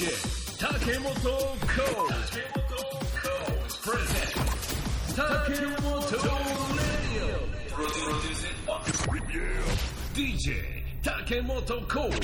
[0.00, 0.08] DJ
[0.58, 1.36] 竹本コー
[2.24, 2.40] チ
[3.84, 4.32] プレゼン
[5.14, 5.20] 竹
[5.76, 6.00] 本
[6.74, 7.28] レディ
[8.66, 8.80] オ
[10.16, 10.56] DJ
[11.04, 12.16] 竹本コー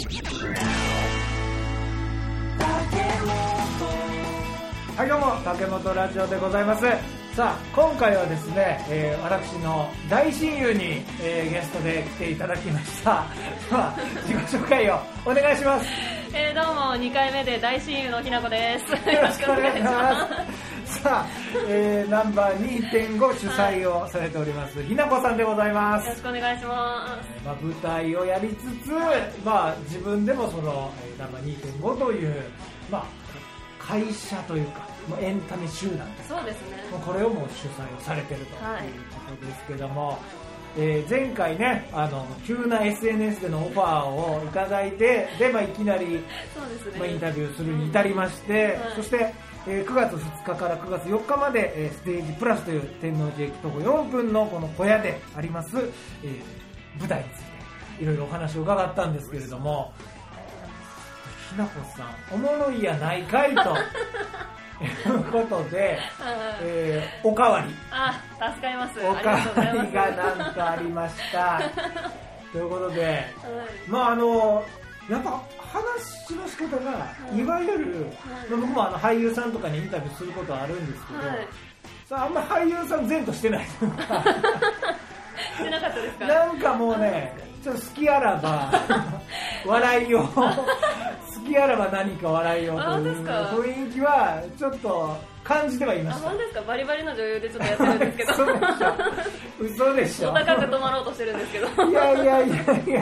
[4.96, 13.26] はいどうも竹本ラジオでございますさあ今回はですね、えー私の大親友に、えーゲストで来ていただきました
[13.68, 13.94] では
[14.26, 15.86] 自己紹介をお願いします
[16.32, 19.10] えー、どうも2回目で大親友のひなこです。
[19.10, 20.26] よろしくお願いしま
[20.86, 21.26] すさあ、
[21.68, 28.90] えーナンバー2.5主催をされております、ひなこさんでございますよろしくお願いしままあ、舞台をやりつつ、
[29.44, 32.34] まあ、自分でもそのえーナンバー2.5という、
[32.90, 33.06] まあ、
[33.78, 36.28] 会社というか、まあ、エンタメ集団す。
[36.28, 36.76] そうですね。
[36.90, 38.92] もうこれをもう主催をされてるとはいいう
[39.28, 40.18] ことですけども、
[40.78, 46.22] えー前回ねあの急な SNS でのオファーをいただいてで、まあ、いきなり、
[46.54, 46.98] そうですね。
[46.98, 49.34] まあ、インタビューするに至りまして、はいそして、
[49.66, 55.76] えー9月2日から9月4日まで、えーステージプラスという天王寺駅徒歩4分のこの小屋であります、
[56.22, 56.42] えー
[56.98, 59.92] 舞台についていろいろお話を伺ったんですけれども
[61.50, 63.76] ひなこさんおもろいやないかいと
[64.84, 65.78] いうことで、
[66.18, 67.74] はいえーおかわり。
[67.90, 68.20] あ、
[68.52, 69.00] 助かります。
[69.00, 69.30] おか。
[69.30, 69.38] わ
[69.84, 71.60] りがなんとありました。
[72.52, 73.24] ということではい
[73.88, 74.64] まああの
[75.10, 78.06] やっぱ話の仕方が、い、わゆる、
[78.50, 81.38] まあ僕もあの俳優さんとかにインタビューすることはあるんですけど、はい。
[82.08, 84.22] さああんま俳優さん前としてないとか。
[85.58, 86.26] してなかったですか？
[86.26, 88.72] なんかもうねちょっと好きあらば
[89.66, 90.22] 笑いを
[91.46, 96.60] 好きあらば何か笑いをという雰囲気はちょっと感じてはいまあ、した本当ですか？
[96.62, 98.32] バリバリの女優でちょっとやってるんですけど。
[99.64, 101.66] 嘘でしょ高く止まろうとしてるんですけど。
[101.88, 103.00] いやいやいやいや、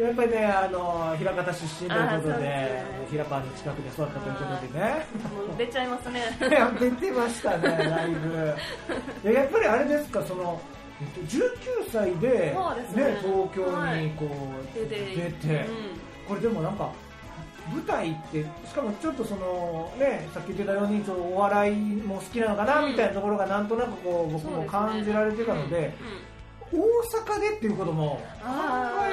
[0.00, 5.06] やっぱりね、あの、平方出身ということで、ね平パンの近くで育ったということでね。
[5.48, 6.20] もう出ちゃいますね。
[6.48, 8.54] いや、出てましたね、だいぶ。
[9.24, 10.60] でやっぱりあれですか、その、
[11.00, 11.40] えっと19
[11.92, 15.66] 歳で、そうですね東京はいにこう、出て出て、
[16.28, 16.88] これでもなんか、
[17.70, 22.90] 舞台って、しかもちょっとその、ね、さっき言ってたように、ちょっとお笑いも好きなのかな、うん。
[22.90, 25.82] みたいなところがなんとなくこう、僕も感じられてたので、うん。
[25.84, 25.92] うん
[26.72, 28.50] 大阪でっていうことも考え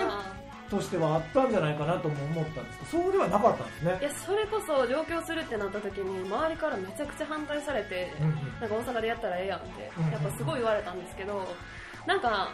[0.08, 0.36] あ
[0.70, 3.92] としてはあったんじゃないかなとも思ったんですけどそうではなかったんですね。
[3.94, 8.34] ーいや、それこそ上京するってなった時に、周りからめちゃくちゃ反対されて、うんうん。
[8.62, 11.44] なんか大阪でやったらええやんってやっぱすごい言われたんですけど、
[12.06, 12.50] なんか、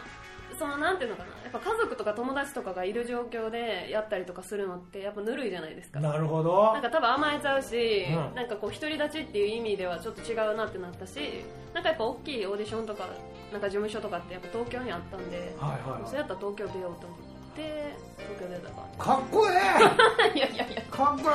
[0.58, 6.00] そのなんていうのかな、やっぱ家族とか友達とかがいる状況でやったりとかするのって、やっぱぬるいじゃないですか。
[6.00, 6.72] なるほど。
[6.72, 8.34] なんか多分甘えちゃうし、うん。
[8.34, 13.06] なんかこう独り立ちっていう意味ではちょっと違うなってなったし、なんかやっぱ大きいオーディションとか、
[13.52, 17.18] なんか事務所とかってやっぱ東京にあったんで、はいはいそれやったら東京出ようと思っ
[17.56, 19.60] て、東京出たかかっこえら。
[20.34, 20.76] いやいやいや。
[20.76, 21.30] えかっこ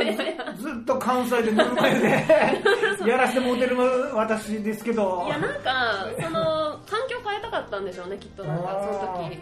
[0.00, 0.36] ええ。
[0.36, 2.08] 俺ずっと関西でぬるま湯で
[3.06, 3.76] やらせてもうてる
[4.14, 5.24] 私ですけど。
[5.26, 6.63] いやなんかその
[7.54, 9.38] かったんでしょうねきっとなんかその時。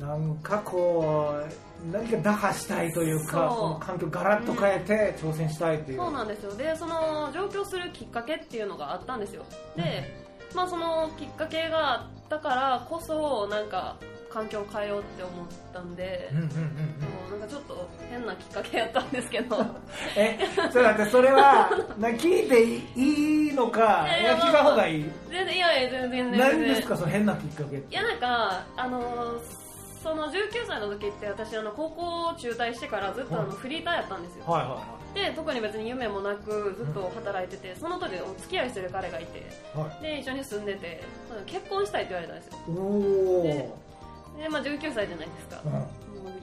[0.00, 0.06] うん。
[0.06, 3.58] なんかこう何か打破したいというかそう。
[3.60, 6.56] この環境ガラッと変えて挑戦したいという、そうなんですよ。
[6.56, 9.44] でその上京するきっかけっていうのがあったんですよ。
[9.76, 10.16] で
[10.54, 13.96] まあそのきっかけがあったからこそなんか
[14.32, 16.58] 環境を変えようって思ったんでうんうんうんうん。
[16.58, 19.56] もうなんかちょっと変なきっかけやったんですけど。
[20.16, 25.10] えちょっと待ってそれはな聞いていいのかいやいやいや聞いた方がいい？
[25.30, 26.38] 全然いやいや全然全然。
[26.40, 29.62] 何ですかその変なきっかけいやなんかあのー
[30.02, 34.82] その19歳の時って私あの高校中退してからずっとあのフリーターやったんですよ、はいは
[35.14, 39.38] で特に別に夢もなくずっと働いてて、その時お付き合いしてる彼がいて。
[39.38, 39.42] い
[39.78, 39.88] はい。
[39.90, 41.02] はいで一緒に住んでて
[41.46, 42.58] 結婚したいって言われたんですよ。
[42.68, 43.78] おお
[44.36, 45.62] でで、まあ、19歳じゃないですか、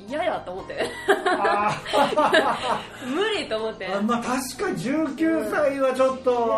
[0.09, 0.85] 嫌やと思って。
[1.25, 3.87] あ 無理と思って。
[3.87, 6.57] ーまあ確かに19歳はちょっと、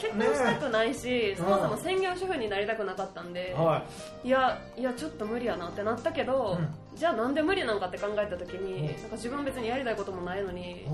[0.00, 3.82] 結婚したくないし、ねそもそも専業主婦になりたくなかったんで、は
[4.24, 4.28] い。
[4.28, 6.98] やいやちょっと無理やなってなったけど、うん。
[6.98, 8.86] じゃあなんで無理なのかって考えた時に、うん。
[8.86, 10.86] なんか自分別にやりたいこともないのに、い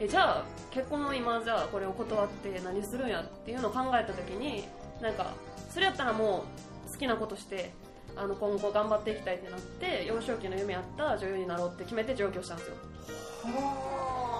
[0.00, 4.68] えじゃあ結婚を今じゃあこれを断って何するんやっていうのを考えた時に
[5.00, 5.32] なんか
[5.70, 6.44] それやったらも
[6.86, 7.72] う好きなことして
[8.18, 12.74] あの今後頑張っていきたいってなって幼少期の夢あった女優になろうって決めて上京したんですよ。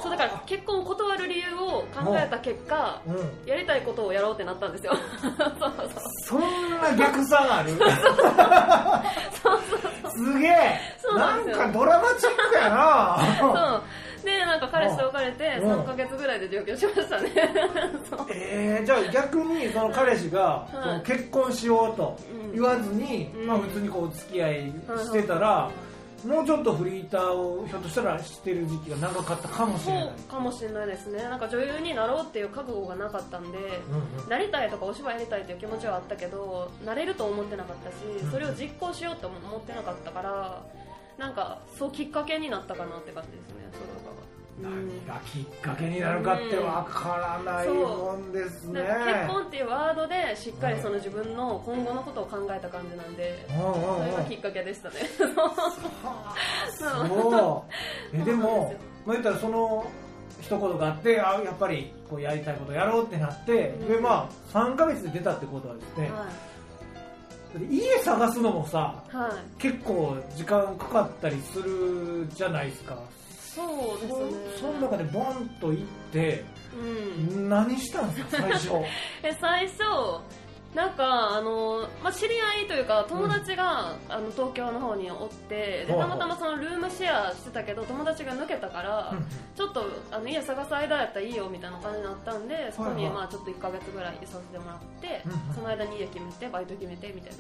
[0.03, 3.31] そうだから結婚を断る理由を考えた結果うん。
[3.47, 4.93] やりたいことをやろうってなったんですよ。
[5.23, 5.91] そうそう
[6.27, 6.41] そん
[6.81, 7.71] な逆算ある？
[10.11, 10.81] すげえ。
[11.01, 11.57] そうなんですよ。
[11.59, 13.19] なんかドラマチックやな。
[13.41, 13.83] そう
[14.79, 15.73] 彼氏と別れてうん。
[15.81, 17.31] 3ヶ月ぐらいで上京しましたね。
[18.31, 20.67] えー、じゃあ逆にその彼氏が
[21.05, 22.53] 結婚しようとうん。
[22.53, 23.47] 言わずに、うん。
[23.47, 25.71] まあ、普通にこうお付き合いしてたら、
[26.25, 30.03] もうちょっとフリーターをひょっとしたらしてる時期が長かったかもしれない。
[30.05, 31.23] そうかもしれないですね。
[31.23, 34.29] なんか女優になろうっていう覚悟がなかったんで、うんうん。
[34.29, 37.95] なりたいとかお芝居やりたいという気持ちはあったけどなれると思ってなかったし
[38.25, 40.63] うんそれを実行しようとも思ってなかったから
[41.19, 44.18] なんかそうきっかけになったかなって感じですねそれが
[44.63, 54.97] 何がきっかけになるかってわからないもんですね、で結婚っていうワードでしっかりその自分の今後のことを考えた感じなんでうんうんそれうんがきっかけでしたね。
[56.79, 57.65] そ
[58.13, 58.17] う。
[58.17, 58.75] えでも、
[59.07, 59.87] まあ、言ったらその
[60.41, 62.21] 一言があってあやっぱりこう。
[62.21, 63.07] やりたいことやろう。
[63.07, 63.85] ってなって、う。
[63.85, 66.27] んでまあ3ヶ月で出たってことはですね、は
[67.71, 72.99] 家探すのもさい、はい、結構時間かかったりするじゃないですか
[73.59, 74.53] そうですね。
[74.57, 76.45] そその中でボンと行って
[76.77, 77.49] うん。
[77.49, 78.43] 何したんですか？
[78.43, 78.69] 最初。
[79.23, 79.79] え最初
[80.75, 89.27] なんかあの、まあ、知り合いというか友達が、あの東京の方におってでたまたまそのルームシェアしてたけど友達が抜けたから、うん
[89.57, 95.55] ちょっとあの家探す間やったらいいよみたいな感じになったんでそこにまあちょっと1ヶ月ぐらいいさせてもらって、うんうん。
[95.55, 97.37] その間に家決めてバイト決めてみたいな。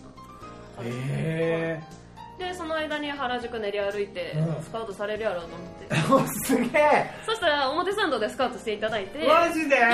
[0.82, 1.82] 感じでへ
[2.38, 4.62] でその間に原宿練り歩いて、うん。
[4.62, 6.35] スカウトされるやろうと思って。
[6.46, 7.11] すげえ。
[7.26, 9.26] そしたら表参道でスカウトしていただいて。
[9.26, 9.76] マジで？
[9.76, 9.85] で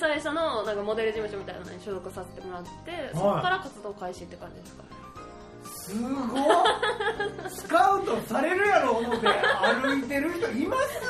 [0.00, 4.82] 最初のなんかモデル事務所みたいなのに所属させてもらってそこから活動開始って感じですか
[5.64, 6.42] すごい
[7.50, 9.26] スカウトされるやろ思って。
[9.28, 11.00] 歩いてる人います？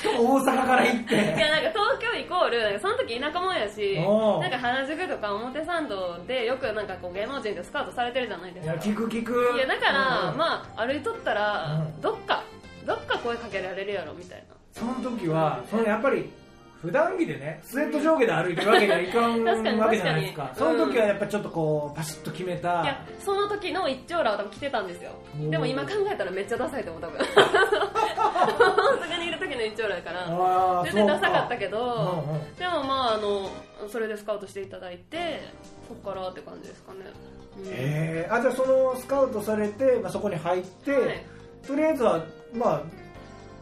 [0.00, 8.72] しかも大阪から行っいてやなんか東京イコールその時田舎もんやしなんか原宿とか表参道でよくなんかこう芸能人でスカウトされてるじゃないですか。
[8.72, 9.56] いや聞く聞く。
[9.56, 10.38] いやだから、うん。
[10.38, 12.00] まあ歩いとったら、うん。
[12.00, 12.42] どっか
[12.86, 14.54] どっか声かけられるやろみたいな。
[14.72, 16.30] その時はそのやっぱり
[16.80, 20.50] 普段着でねスウェット上下で歩いてるわけにはいかんわけじゃないですか。
[20.54, 22.82] その時はやっぱちょっとこうパシッと決めた。
[22.82, 25.12] いやその時の一丁羅は多分着てたんですよ。
[25.50, 27.02] でも今考えたらめっちゃダサいと思う。
[27.02, 27.24] 多分大
[28.98, 30.82] 阪にいる時の一丁羅やから。
[30.84, 31.78] 全然ダサかったけど。
[31.78, 33.50] かうんうんでもまああの
[33.88, 35.40] それでスカウトしていただいて
[35.88, 36.98] そっからって感じですかね、
[37.58, 37.64] うん。
[37.66, 41.24] えー、あじゃあそのスカウトされて、まあ、そこに入って、はい。
[41.66, 42.24] とりあえずは
[42.54, 42.82] まあ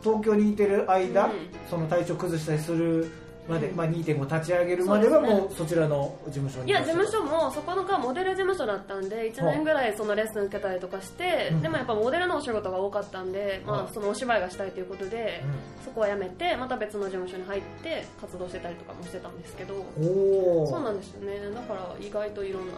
[0.02, 1.32] 東京にいてる間、うん。
[1.68, 3.10] その体調崩したりする
[3.48, 3.76] まで、うん。
[3.76, 11.62] まあ、2.5立ち上げるまではもうそちらの事務所にいや事務所もそこのがモデル事務所だったんで1年ぐらいそのレッスン受けたりとかして、うん。
[11.62, 15.42] でもやっぱモデルのお仕事が多かったんで、まあ、はいそのお芝居がしたいということで、
[15.80, 21.40] うそこは辞めてまた別の事務所に入って活動してたりとかもしてたんですけどおそうなんですよね。
[21.54, 22.74] だから意外といろんな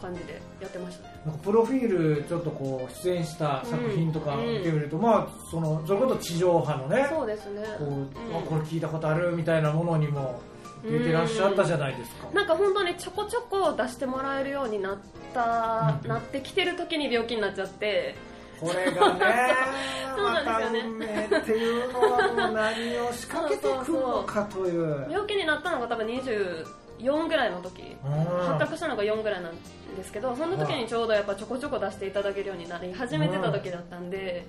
[0.00, 1.14] 感じでやってましたね。
[1.26, 4.58] なんかプロフィールちょっとこう出演した作品とかうん。
[4.58, 7.62] 見てみると、まあそのそれこそ地上波のねそうですね。
[7.78, 8.36] こう、うん。
[8.36, 10.40] あこれ聞いたことあるみたいなものにも
[10.82, 14.98] 出てらっしゃったじゃないですか、なんか本当にちょこちょこ出してもらえるようになっ
[15.34, 16.08] た、うん。
[16.08, 18.14] なってきてる時に病気になっちゃって。
[18.60, 19.54] これがね
[20.14, 20.88] そうなんですよね。
[20.90, 25.06] 運命っていうのは何を仕掛けてくるのかという。
[25.10, 26.06] 病気になったのが多分
[27.02, 27.96] 24ぐらいの時。
[28.02, 29.54] 発覚したのが4ぐらいなん
[29.96, 34.46] ですけどその時にちょうどやっぱちょこちょこ出していただけるようになり始めてた時だったんで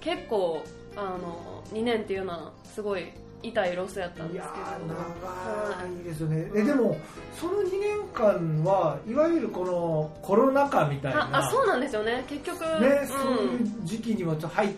[0.00, 0.62] 結構
[0.96, 3.10] あの2年っていうのはすごい
[3.42, 6.96] 痛いロスやったんですけーど長いですよね、えでも
[7.34, 11.22] その2年間はいわゆるこのコロナ禍みたいな。
[11.22, 12.22] ああそうなんですよね。
[12.28, 13.08] 結局、ね、うん。
[13.08, 14.74] そういう時期にもちょっと入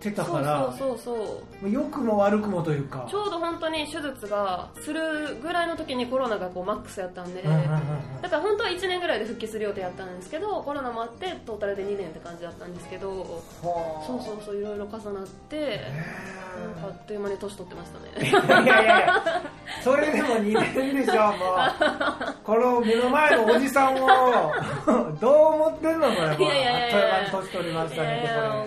[0.00, 0.98] ってたからそう。
[0.98, 1.26] そうそう
[1.60, 3.06] そう良くも悪くもというか。
[3.10, 7.68] ちょうど本当に手術がするぐらいの時にコロナがこうマックスやったんで、うんうんうんうん。
[8.22, 13.10] だから本当は1年ぐらいで復帰する予定やったんですけどコロナもあってトータルで2年って感じだったんですけど
[13.62, 14.06] はあ。
[14.06, 15.80] そうそうそういろいろ重なってね
[16.74, 18.30] なんかあっという間に年取ってましたね。
[18.30, 19.42] いやいやいや。
[19.84, 21.36] それでも2年でしょもう
[22.44, 24.08] この目の前のおじさんを
[25.20, 28.66] どう思ってんのこれもうあっという間に年取りましいたねやいや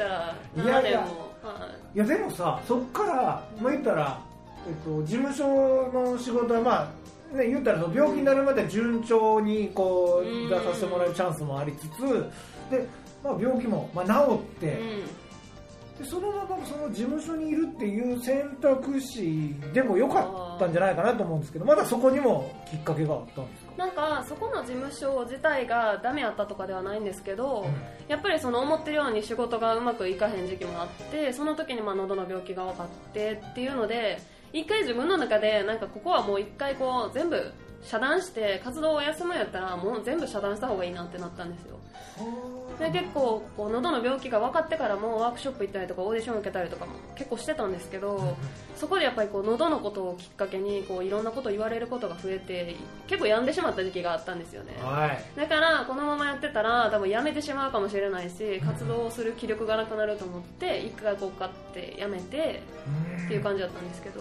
[0.00, 1.00] たらいやいや。
[1.00, 1.30] 7年も。
[1.42, 1.98] はい。
[1.98, 3.14] やでもさそっから、
[3.60, 4.20] まあ、言ったら、
[4.66, 5.46] えっと、事務所
[5.92, 10.48] の仕事はまあね、言ったら病気になるまで順調にこううん。
[10.48, 12.00] 出させてもらえるチャンスもありつつ
[12.70, 12.86] で、
[13.22, 14.70] まあ、病気も、まあ、治って、い、
[16.00, 23.72] でそのままその事務所にいるっていう選択肢でもよかったんじゃないかなと思うんですけどまだそこにもきっかけがあったんですか？
[23.72, 27.66] うん、なんかそこの事務所自体がダメやったとかではないんですけど、
[28.08, 34.18] やっぱりその思ってるように仕事がうまくいかへん時期もあってその時にまあ喉の病気が分かってっていうので
[34.54, 37.52] 一回自分の中でなんかここはもう一回こう全部
[37.82, 41.78] 遮断して活動を休むんやったらもう全部遮断した方がいいなってなったんですよ。
[42.78, 48.36] で結構こう喉の病気が分かってからもワークショップ行ったりとかオーディション受けたりとかも結構してたんですけど
[48.76, 54.74] そこでやっぱりこう喉のことをきっかけにこういろんなこと言われることが増えて結構病んでしまった時期があったんですよね。
[54.82, 55.22] はい。
[55.38, 62.62] だからこのままやってたら多分やめてしまうかもしれないし活動をする気力がなくなると思って一回こう買ってやめて
[63.24, 64.20] っていう感じだったんですけど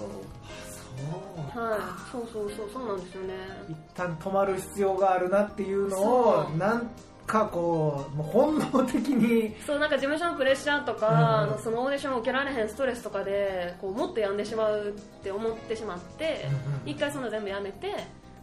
[1.53, 3.34] はいそうそうそうそうなんですよね。
[3.70, 6.89] 一旦止まる必要があるなっていうのをなん
[7.25, 11.63] かこうもう本能的にそうなんか事務所のプレッシャーとか、うん。
[11.63, 16.48] そのオーディションを受けられへんストレスとかでこうもっと病んでしまうって思ってしまって
[16.86, 16.91] うん。
[16.91, 17.88] 一回その全部やめて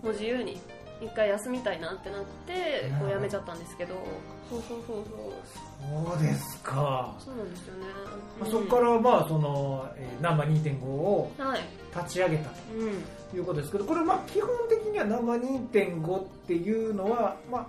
[0.02, 0.60] もう自由に
[1.00, 3.94] 一回休みたいなってなってこうやめちゃったんですけど。
[4.48, 6.14] そうそうそうそう。
[6.14, 7.84] そうですか、そうなんですよね、
[8.40, 11.30] まあそこからまあその、えーナンバー2.5を
[11.94, 13.04] 立ち上げたうん。
[13.30, 17.66] ということですけどこれまあ基本的にはナンバー2.5っていうのはまあ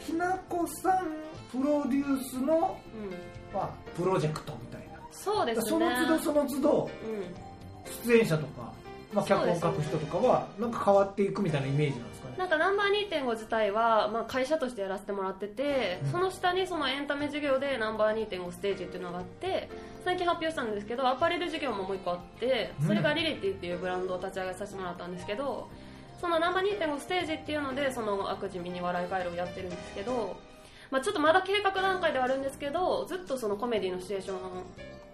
[0.00, 1.06] ひなこさん
[1.50, 3.56] プロデュースの、うん。
[3.56, 4.98] まあ、プロジェクトみたいな。
[5.10, 5.66] そうですね。
[5.66, 8.06] その都度その都度うん。
[8.10, 8.72] 出演者とか、
[9.16, 12.34] まあ、脚本書く人とかはなんか変わっていくみたいなイメージなんですかね。
[12.36, 16.12] なんかナンバー2.5自体は、まあ、会社としてやらせてもらってて、うん。
[16.12, 19.70] その下にそのエンタメ事業でナンバー2.5ステージっていうのがあって
[20.04, 25.68] 最近発表したんですけどアパレル事業ももう一個あってそれがリリティっていうブランドを立ち上げさせてもらったんですけど
[26.20, 30.36] そのナンバー2.5ステージっていうのでその悪事ミニ笑い回路をやってるんですけど、
[30.92, 34.38] まあ、ちょっとまだ計画段階ではあるんですけどずっとそのコメディのシチュエーション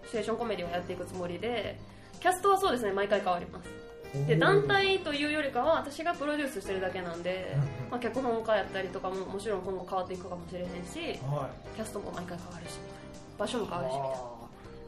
[0.05, 1.79] シチュエーションコメディをやっていくつもりで
[2.19, 3.92] キャストはそうですね毎回変わります
[4.27, 7.57] で団体というよりかは私がプロデュースしてるだけなんで、
[7.89, 11.75] まあ、脚本家やったりとかももちろん今後変わっていくかもしれへんしはい。
[11.75, 13.93] キャストも毎回変わるしみたいな場所も変わるし。
[13.93, 14.43] みたいな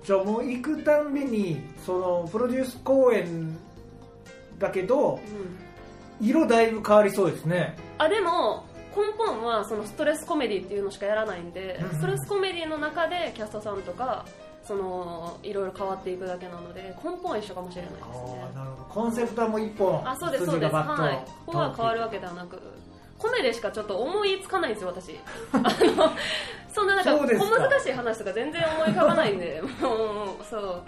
[0.06, 3.58] じゃあもう行くたんびにそのプロデュース公演
[4.60, 5.20] だけど
[6.22, 7.76] うん、色だいぶ変わりそうですね。
[7.98, 8.64] あでも
[8.96, 11.96] 根本はそのストレスコメディっていうのしかやらないんでうんうん。
[11.96, 14.26] ストレスコメディの中でキャストさんとか
[14.66, 18.46] そのいろいろ変わっていくだけなので根本は一緒かもしれないですあね。
[18.56, 18.84] あなるほど。
[18.90, 20.74] コンセプトはもう一本あそうですそうです。
[20.74, 21.32] はい。
[21.46, 22.60] ここは変わるわけではなく
[23.20, 25.20] コメでしかちょっと思いつかないんですよ私。
[25.54, 26.12] あの
[26.74, 30.84] そんななんか小難しい話とか全然思い浮かばないんで もうそう。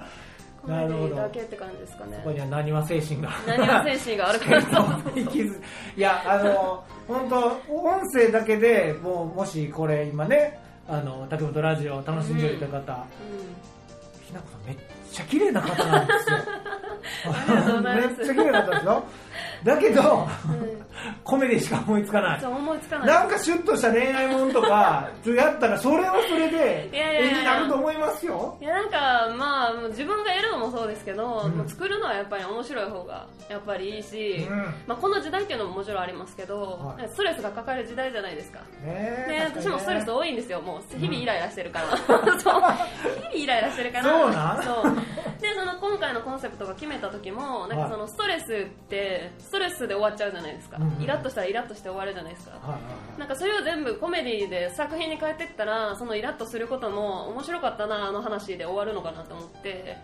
[0.67, 2.17] なるほどィだけって感じですかね。
[2.17, 3.29] ここには何は精神が。
[3.45, 4.59] 何は精神があるから
[5.95, 13.05] いやあの本当音声だけでもうもしこれ今ねあの竹本ラジオを楽しんでいた方、
[14.25, 14.77] ひなこさんめっ
[15.11, 16.37] ちゃ綺麗な方なんですよ。
[17.83, 19.03] めっちゃ綺麗な方ですよ
[19.63, 20.61] だけどうん。
[20.61, 20.77] うん
[21.23, 22.41] コメディしか思いつかない。
[22.41, 23.07] そう思いつかない。
[23.07, 28.57] なんかシュッとした恋愛もんとかやったらそれはそれで絵になると思いますよ。
[28.59, 31.51] いやなんかまあもう自分がやるのもそうですけど、うん。
[31.51, 34.57] もう作るのはやっぱり面白い方がやっぱりいいし、うん。
[34.87, 37.07] まあ、この時代っていうのももちろんありますけど、はい。
[37.09, 38.59] ストレスがかかる時代じゃないですか。
[38.59, 40.97] ねえね、私もストレス多いんですよ、もう。
[40.97, 41.95] 日々イライラしてるから、
[42.39, 42.61] そう。
[43.13, 44.63] 日々イライラしてるから、そうなん？
[44.63, 44.97] そう
[45.41, 52.79] でその今回のコンセプトが決めた時も、なんはいかそのストレスって、ストレスで終わっちゃうじゃないですか、イラッとしたらイラッとして終わるじゃないですか。
[53.17, 59.97] なんかそれを全部コメディで作品に変えていったらそのイラッとすることも面白かったなあの話で終わるのかなと思って。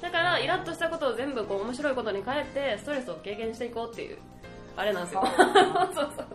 [0.00, 4.18] だからイラッとしたことを全部こう面白いことに変えてストレスを軽減していこうっていう
[4.76, 5.22] あれなんですよ。
[5.94, 6.26] そうそう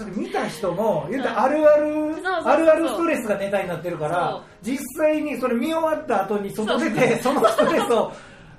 [0.00, 2.14] それ見た人も言ったらあるある
[2.44, 8.10] あるあるストレスがネタになってるから実際にそれ見終わった後に外出てそのストレスを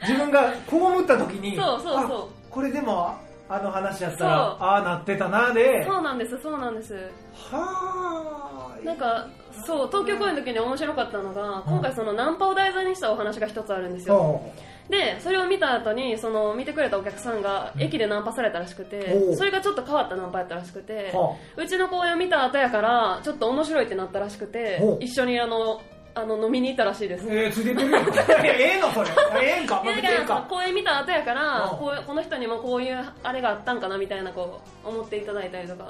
[0.01, 2.21] 自分が被った時にそうそうそう。
[2.21, 3.15] あこれでも
[3.50, 5.83] あの話やったらああなってたなで。
[5.86, 6.93] そうなんですそうなんです。
[7.33, 9.27] はあなんか
[9.65, 14.15] そう東京公演の時に面白かったのが今回そのナンパを題材にしたお話が一つあるんですよ。
[14.15, 14.53] ほ
[14.91, 19.36] でそれを見た後にその見てくれたお客さんが駅でナンパされたらしくて、おう。
[19.38, 25.81] それがちょっと変わったナンパやったらしくて、はうちの公演を見た後やからちょっと面白いってなったらしくて一緒にあの
[26.13, 27.98] あの飲みに行ったらしいです、えー、ついてくるよ。
[28.44, 29.10] ええのそれ。
[29.41, 29.75] ええんか。
[29.84, 30.25] まあ別にええか。
[30.25, 31.77] から公演見た後やからうん。
[31.77, 35.86] こうこの人にもこういうあれがあったんかなみたいなこう思っていただいたりとか。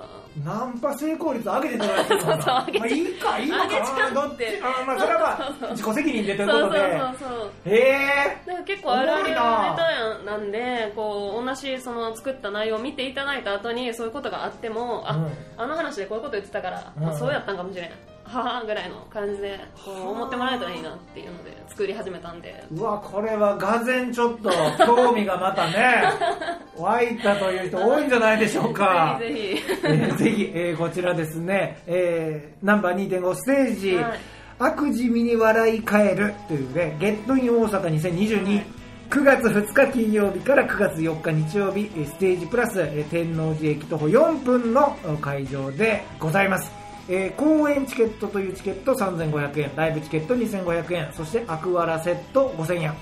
[0.46, 3.68] ナンパ成功率上げてもらえてるそうそう上げてまあいいかいいのか
[4.14, 4.46] どっち？
[4.62, 5.20] あまあそれは
[5.60, 6.80] まあ自己責任でということで。
[6.80, 7.50] そうそうそうそう。
[7.66, 8.38] へえ。
[8.46, 15.32] だから結構あるあるネタなんでこう同じその作った内容を見ていただいた後にそういうことがあってもあ、うん。
[15.58, 17.10] あの話でこういうこと言ってたから、うん。
[17.10, 17.90] あそうやったんかもしれん
[18.32, 22.64] ははぐらいの感じでこう思ってもらえたらいいなっていうので作り始めたんで。
[22.74, 24.50] うわこれはがぜんちょっと
[24.86, 26.04] 興味がまたね
[26.78, 29.18] 湧いたという人多いんじゃないでしょうか。
[29.20, 34.20] ぜひぜえーぜひ、えーこちらですね、えーナンバー2.5ステージ、はい。
[34.60, 38.66] 悪事味に笑い返るというね、ゲットイン大阪2022、はい。
[39.10, 46.81] 9月2日金曜日から9月4日日曜日、えーステージプラス、えー天王寺駅徒歩4分のえー会場でございます。
[47.10, 52.94] えー公演チケットというチケット3500円ライブチケット2500円そしてアクアラセット5000円、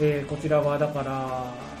[0.00, 1.74] えーこちらはだから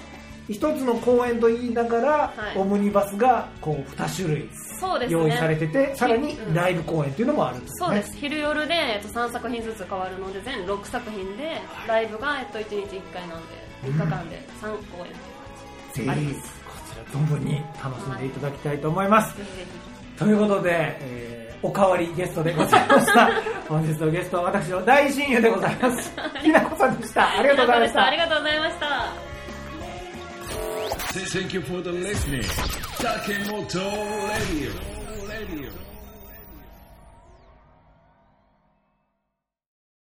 [0.48, 2.58] 一つの公演と言いながら、はい。
[2.58, 4.50] オムニバスがこう2種類
[5.10, 6.54] 用意されてて、さらにうん。
[6.54, 7.78] ライブ公演っていうのもあるんですね。
[7.78, 8.16] そうです。
[8.16, 13.54] 昼夜で、えっと、3作品ずつ変わるので全6作品でライブが、えっと、1日1回なんで
[13.84, 15.14] 3日間で3公演っ
[15.94, 16.26] ていう感じ。
[16.26, 19.66] ぜひこちら存分に楽しんでいただきたいと思います、ぜひぜ
[20.18, 21.34] ということで、えー。
[21.64, 23.30] おかわりゲストでございました。
[23.66, 26.12] 本日のゲストは私の大親友でございます。
[26.42, 27.26] ひなこさんでした。
[27.26, 28.04] あひりがとうございました。
[28.04, 29.34] ありがとうございました。
[31.14, 32.42] Thank you for the listening.
[32.98, 33.80] Takemoto
[34.28, 34.72] Radio.
[35.26, 35.93] Radio.